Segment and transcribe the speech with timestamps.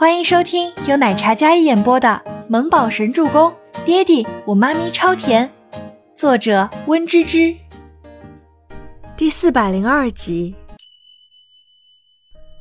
[0.00, 2.08] 欢迎收听由奶茶嘉一演播的
[2.48, 3.52] 《萌宝神助攻》，
[3.84, 5.52] 爹地我妈咪超甜，
[6.16, 7.54] 作者温芝芝。
[9.14, 10.54] 第四百零二集。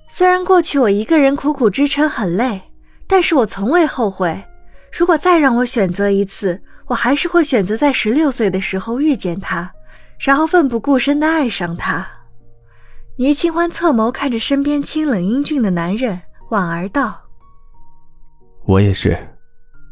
[0.10, 2.60] 虽然过去我一个人苦苦支撑很累，
[3.08, 4.44] 但是我从未后悔。
[4.92, 9.72] 如果再让我选择一次，我还是会选择在十六岁的时候遇见他，
[10.20, 12.06] 然后奋不顾身的爱上他。
[13.16, 17.28] 倪清欢侧眸看着身边清冷英俊的男人，婉儿道。
[18.70, 19.18] 我也是，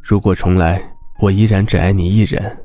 [0.04, 0.80] 如果重来，
[1.18, 2.56] 我依然只爱你一人。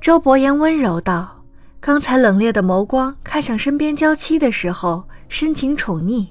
[0.00, 1.44] 周伯言温柔道
[1.78, 6.26] ：“刚才冷冽的眸光看向身边娇妻的时候，深情宠溺。”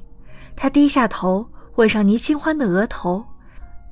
[0.58, 3.24] 他低下头，吻上倪清欢的额头。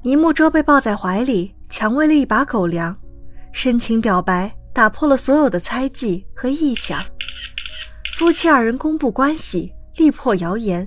[0.02, 2.94] 倪木舟被抱在怀里，强喂了一把狗粮，
[3.54, 7.00] 深情表白打破了所有的猜忌和臆想。
[8.18, 10.86] 夫妻二人公布关系，力破谣言，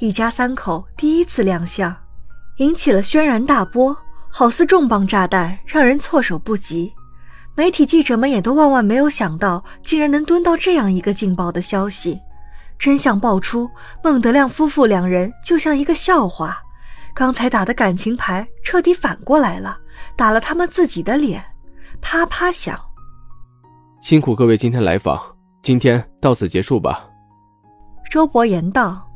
[0.00, 1.94] 一家三口第一次亮相。
[2.58, 3.96] 引起了轩然大波，
[4.28, 6.92] 好似重磅炸弹，让人措手不及。
[7.54, 12.18] 媒体记者们也都万万没有想到，竟然能蹲到这样一个劲爆的消息。
[12.78, 13.70] 真相爆出，
[14.02, 16.60] 孟德亮夫妇两人就像一个笑话。
[17.14, 19.78] 刚才打的感情牌彻底反过来了，
[20.16, 21.44] 打了他们自己的脸，
[22.00, 22.78] 啪啪响。
[24.00, 25.20] 辛苦各位今天来访，
[25.62, 27.08] 今天到此结束吧。
[28.10, 29.06] 周伯言道：“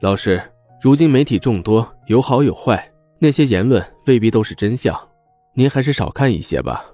[0.00, 0.40] 老师。”
[0.80, 4.94] 如今媒体众多，有好有坏，那些言论未必都是真相，
[5.54, 6.84] 您还是少看一些吧。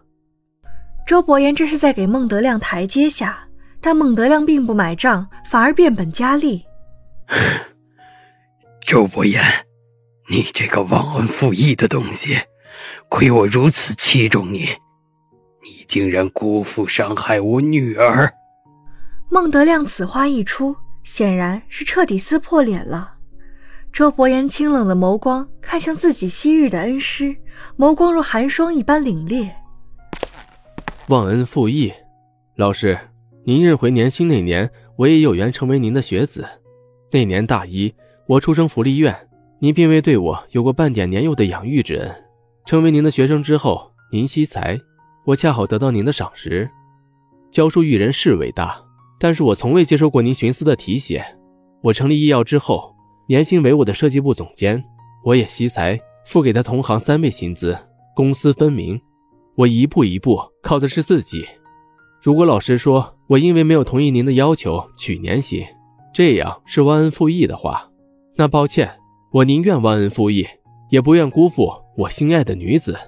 [1.06, 3.48] 周伯言这是在给孟德亮台阶下，
[3.81, 6.64] 但孟德亮并不买账，反而变本加厉。
[8.87, 9.42] 周伯言，
[10.28, 12.39] 你这个忘恩负义的东西，
[13.09, 14.69] 亏我如此器重你，
[15.65, 18.33] 你竟然辜负伤害我女儿。
[19.28, 23.15] 孟德亮此话一出，显然是彻底撕破脸了。
[23.93, 27.37] 周伯言清冷的眸光看向自己昔日的恩师，
[27.77, 29.51] 眸光如寒霜一般凛冽。
[31.09, 31.93] 忘恩负义，
[32.56, 32.97] 老师，
[33.45, 36.47] 您认回年薪那年，我也有缘成为您的学子。
[37.11, 37.93] 那年大一，
[38.27, 39.15] 我出生福利院，
[39.59, 42.11] 您并未对我有过半点年幼的养育之恩。
[42.65, 44.81] 成为您的学生之后，您惜才，
[45.27, 46.71] 我恰好得到您的赏识。
[47.50, 48.81] 教书育人是伟大，
[49.19, 51.23] 但是我从未接受过您徇私的提携。
[51.83, 52.90] 我成立医药之后。
[53.31, 54.83] 年薪为我的设计部总监，
[55.23, 55.97] 我也惜才
[56.27, 57.79] 付给他同行三倍薪资，
[58.13, 59.01] 公私分明。
[59.55, 61.47] 我一步一步靠的是自己。
[62.21, 65.65] 如果老师说我因为没有同意您的要求取年薪，
[66.13, 67.89] 这样是忘恩负义的话，
[68.35, 68.91] 那抱歉，
[69.31, 70.45] 我宁愿忘恩负义，
[70.89, 72.99] 也不愿辜负我心爱的女子。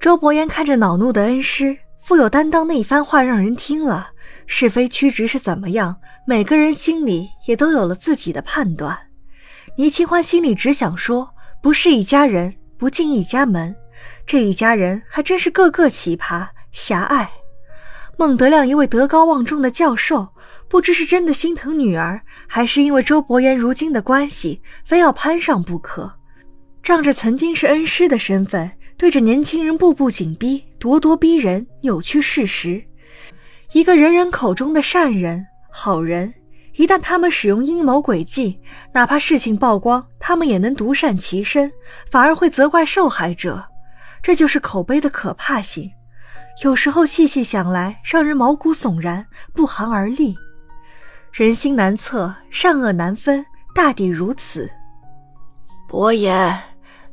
[0.00, 4.11] 周伯言看着恼怒的恩师，富有担当那一番话，让人听了。
[4.54, 5.96] 是非曲直是怎么样？
[6.26, 8.96] 每个人心里也都有了自己的判断。
[9.76, 13.74] 倪清欢心里只想说：不是一家人，不进一家门。
[14.26, 17.30] 这一家人还真是个个奇葩狭隘。
[18.18, 20.28] 孟德亮一位德高望重的教授，
[20.68, 26.12] 不知是真的心疼女儿，还是因为周伯言如今的关系，非要攀上不可。
[26.82, 32.84] 仗着曾经是恩师的身份，对着年轻人步步紧逼，咄咄逼人，扭曲事实。
[33.72, 36.32] 一个人人口中的善人、好人，
[36.76, 38.60] 一旦他们使用阴谋诡计，
[38.92, 41.72] 哪怕事情曝光，他们也能独善其身，
[42.10, 43.64] 反而会责怪受害者。
[44.22, 45.90] 这就是口碑的可怕性。
[46.62, 50.36] 有时候细细想来，让人毛骨悚然，不寒而栗。
[51.32, 53.42] 人心难测，善恶难分，
[53.74, 54.70] 大抵如此。
[55.88, 56.60] 伯言，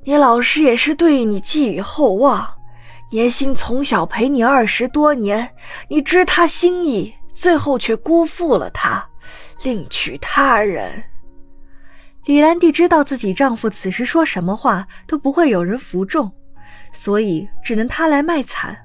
[0.03, 2.59] 你老师也是对你寄予厚望。
[3.12, 5.50] 年薪从小陪你二十多年，
[5.88, 9.09] 你知他心意，最后却辜负了他，
[9.64, 11.03] 另娶他人。
[12.25, 16.31] 李兰娣知道自己丈夫此时说什么话都不会有人服众，
[16.94, 18.78] 所以只能她来卖惨。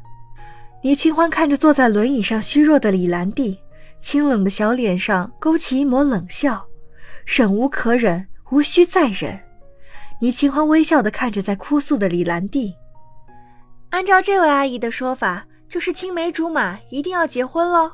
[0.82, 3.58] 倪清欢看着坐在轮椅上虚弱的李兰娣，
[4.00, 6.64] 清冷的小脸上勾起一抹冷笑，
[7.26, 9.38] 忍无可忍，无需再忍。
[10.20, 12.72] 倪清欢微笑的看着在哭诉的李兰娣。
[13.94, 17.92] 按照这位阿姨的说法，就是青梅竹马，一定要结婚喽。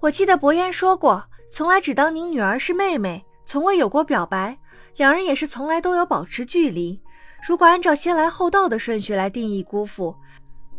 [0.00, 4.58] 我记得伯言说过，从来只当您女儿是妹妹，从未有过表白。
[4.96, 7.00] 两人也是从来都有保持距离。
[7.46, 10.12] 如果按照先来后到的顺序来定义辜负，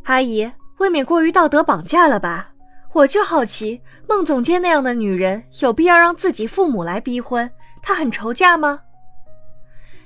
[0.03, 2.51] 阿姨未免过于道德绑架了吧？
[2.91, 7.49] 我就好奇，孟总监那样的女人，有必要让自己父母来逼婚？
[7.81, 8.81] 她很愁嫁吗？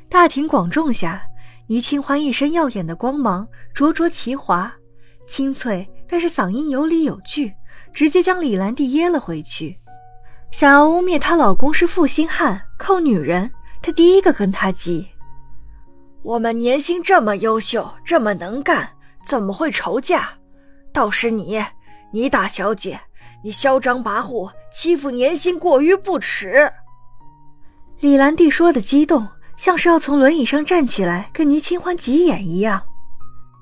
[0.07, 1.25] 大庭广众下。
[1.68, 4.71] 倪清欢一身耀眼的光芒，灼灼其华，
[5.25, 7.54] 清脆，但是嗓音有理有据，
[7.94, 9.80] 直接将李兰娣噎了回去。
[10.51, 13.50] 想要污蔑她老公是负心汉、扣女人，
[13.81, 15.07] 她第一个跟他急。
[16.21, 18.88] 我们年薪这么优秀，这么能干，
[19.25, 20.30] 怎么会愁嫁？
[20.92, 21.60] 倒是你，
[22.12, 23.00] 你大小姐，
[23.44, 26.71] 你嚣张跋扈，欺负年薪过于不耻。
[28.00, 32.81] 李兰娣说的激动，像是要从轮椅上站起来跟倪清欢急眼一样。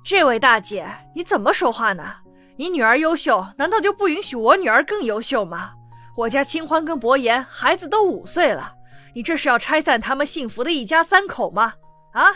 [0.03, 2.15] 这位大姐，你怎么说话呢？
[2.57, 5.71] 你女儿优秀，难道就不允许我女儿更优秀吗？
[6.17, 8.73] 我家清欢跟博言孩子都五岁了，
[9.15, 11.73] 你这是要拆散他们幸福的一家三口吗？
[12.13, 12.35] 啊！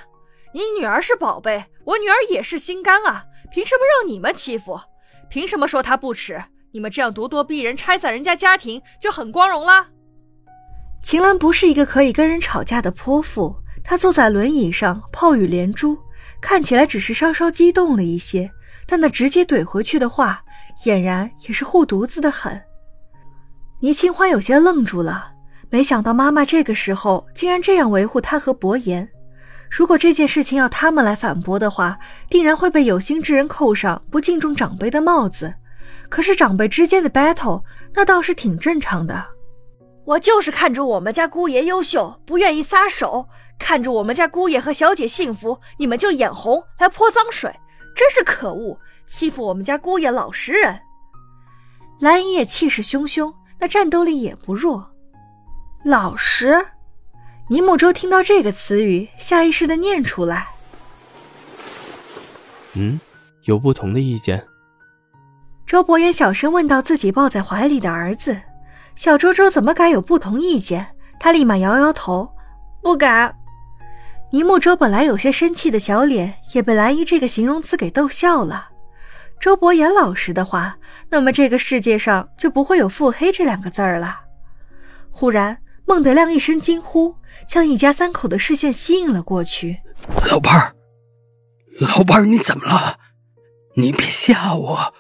[0.53, 3.25] 你女儿是宝贝，我女儿也是心肝啊！
[3.51, 4.79] 凭什么让你们欺负？
[5.29, 6.41] 凭什么说她不耻？
[6.71, 9.87] 你们这样咄咄逼人，拆散人家家庭就很光荣啦？
[11.05, 15.95] 秦岚不是一个可以跟人吵架的泼妇，她坐在轮椅上，炮雨连珠，
[16.41, 18.49] 看起来只是稍稍激动了一些，
[18.87, 20.41] 但那直接怼回去的话，
[20.83, 22.59] 俨然也是护犊子的很。
[23.81, 25.31] 倪清欢有些愣住了，
[25.69, 29.07] 没想到妈妈这个时候竟然这样维护她和博言。
[29.69, 31.99] 如果这件事情要他们来反驳的话，
[32.31, 35.53] 定然会被有心之人扣上不敬重长辈的帽子。
[36.09, 37.61] 可是长辈之间的 battle，
[37.93, 39.34] 那倒是挺正常的。
[40.05, 47.51] 我就是看着我们家姑爷优秀，不愿意撒手；看着我们家姑爷和小姐幸福，你们就眼红来泼脏水，
[47.95, 48.79] 真是可恶！
[49.07, 50.79] 欺负我们家姑爷老实人。
[51.99, 54.91] 蓝姨也气势汹汹，那战斗力也不弱。
[55.83, 56.65] 老实。
[57.47, 60.47] 倪木舟听到这个词语，下意识的念出来。
[62.73, 62.99] 嗯，
[63.43, 64.43] 有不同的意见。
[65.67, 68.35] 周伯言小声问到自己抱在怀里的儿子
[68.95, 72.29] ：“小周周怎么敢有不同意见？”他立马摇摇头
[72.81, 73.35] ：“不敢。”
[74.31, 78.69] 倪木舟本来有些生气的小脸，也被蓝衣这个形容词给逗笑了。
[79.39, 80.77] 周伯言老实的话，
[81.09, 84.21] 那么这个世界上就不会有腹黑这两个字儿了。
[85.09, 87.15] 忽然，孟德亮一声惊呼。
[87.47, 89.81] 将一家三口的视线吸引了过去。
[90.31, 90.73] 老伴儿，
[91.79, 92.97] 老伴儿，你怎么了？
[93.75, 94.93] 你别吓我。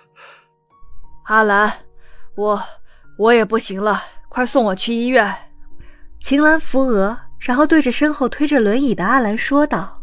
[1.23, 1.71] 阿兰，
[2.35, 2.61] 我
[3.17, 5.33] 我也不行了，快送我去医院。
[6.19, 10.01] 秦岚扶额，然后对着身后推着轮椅的阿兰说道：“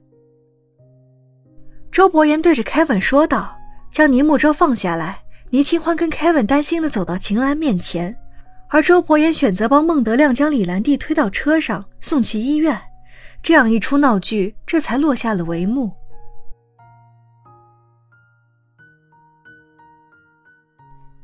[1.92, 3.56] 周伯言对着凯文说道，
[3.92, 5.20] 将倪木舟放下来。
[5.50, 8.16] 倪清欢跟凯文担心的走到秦岚面前。
[8.68, 12.80] 而周伯言选择帮孟德亮将李兰娣推到车上送去医院，
[13.42, 15.92] 这样一出闹剧这才落下了帷幕。